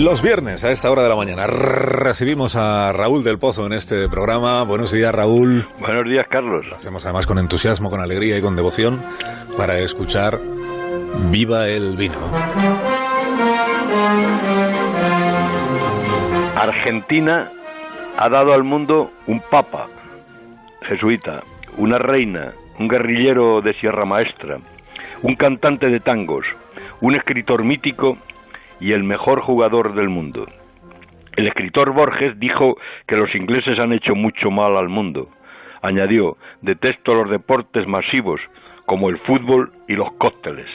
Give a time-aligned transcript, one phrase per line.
[0.00, 4.08] Los viernes a esta hora de la mañana recibimos a Raúl del Pozo en este
[4.08, 4.62] programa.
[4.62, 5.68] Buenos días, Raúl.
[5.78, 6.66] Buenos días, Carlos.
[6.66, 9.02] Lo hacemos además con entusiasmo, con alegría y con devoción
[9.58, 10.38] para escuchar
[11.30, 12.16] Viva el vino.
[16.56, 17.50] Argentina
[18.16, 19.86] ha dado al mundo un papa
[20.80, 21.42] jesuita,
[21.76, 24.60] una reina, un guerrillero de Sierra Maestra,
[25.20, 26.46] un cantante de tangos,
[27.02, 28.16] un escritor mítico
[28.80, 30.46] y el mejor jugador del mundo.
[31.36, 32.76] El escritor Borges dijo
[33.06, 35.28] que los ingleses han hecho mucho mal al mundo.
[35.82, 38.40] Añadió, detesto los deportes masivos
[38.86, 40.68] como el fútbol y los cócteles.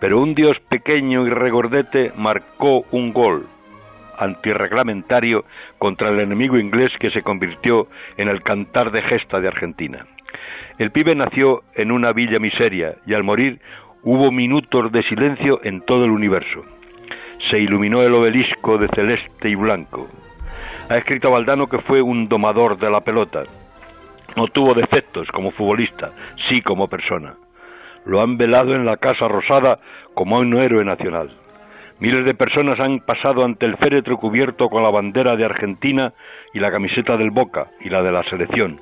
[0.00, 3.46] Pero un dios pequeño y regordete marcó un gol
[4.18, 5.44] antirreglamentario
[5.78, 10.06] contra el enemigo inglés que se convirtió en el cantar de gesta de Argentina.
[10.78, 13.60] El pibe nació en una villa miseria y al morir
[14.02, 16.64] hubo minutos de silencio en todo el universo.
[17.50, 20.08] Se iluminó el obelisco de celeste y blanco.
[20.88, 23.44] Ha escrito Valdano que fue un domador de la pelota.
[24.36, 26.12] No tuvo defectos como futbolista,
[26.48, 27.34] sí como persona.
[28.04, 29.78] Lo han velado en la Casa Rosada
[30.14, 31.30] como un héroe nacional.
[32.00, 36.12] Miles de personas han pasado ante el féretro cubierto con la bandera de Argentina
[36.52, 38.80] y la camiseta del Boca y la de la selección.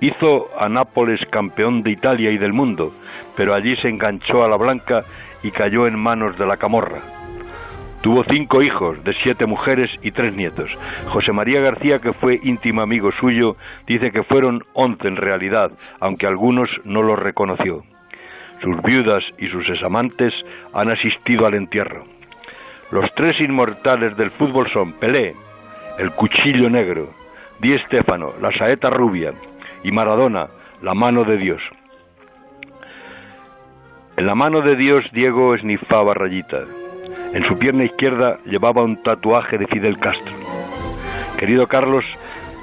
[0.00, 2.92] Hizo a Nápoles campeón de Italia y del mundo,
[3.36, 5.02] pero allí se enganchó a la blanca
[5.42, 7.23] y cayó en manos de la camorra.
[8.04, 10.70] Tuvo cinco hijos, de siete mujeres y tres nietos.
[11.06, 16.26] José María García, que fue íntimo amigo suyo, dice que fueron once en realidad, aunque
[16.26, 17.82] algunos no los reconoció.
[18.62, 20.34] Sus viudas y sus examantes
[20.74, 22.04] han asistido al entierro.
[22.90, 25.32] Los tres inmortales del fútbol son Pelé,
[25.98, 27.08] el cuchillo negro,
[27.58, 29.32] Di Stéfano, la saeta rubia
[29.82, 30.48] y Maradona,
[30.82, 31.62] la mano de Dios.
[34.18, 36.64] En la mano de Dios Diego esnifaba rayita.
[37.32, 40.34] En su pierna izquierda llevaba un tatuaje de Fidel Castro.
[41.38, 42.04] Querido Carlos,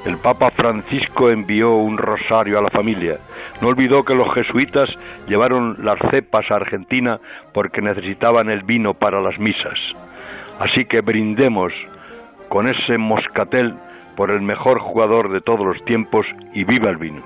[0.06, 3.18] el Papa Francisco envió un rosario a la familia.
[3.62, 4.90] No olvidó que los jesuitas
[5.28, 7.20] llevaron las cepas a Argentina
[7.54, 9.78] porque necesitaban el vino para las misas.
[10.60, 11.74] Así que brindemos
[12.50, 13.76] con ese moscatel
[14.16, 17.22] por el mejor jugador de todos los tiempos y viva el vino.